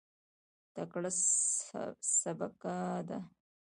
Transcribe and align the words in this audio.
تکړه 0.73 1.11
سبکه 2.21 2.75
ده. 3.07 3.19